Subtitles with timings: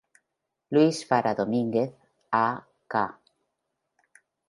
[0.77, 1.93] Luis Fara Domínguez
[2.41, 3.05] a.k.a.